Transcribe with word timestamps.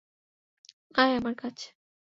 আয় 0.95 1.13
আমার 1.19 1.35
কাছে! 1.41 1.67